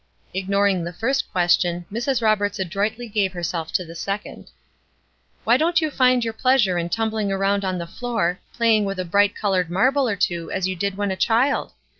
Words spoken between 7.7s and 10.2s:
the floor, playing with a bright colored marble or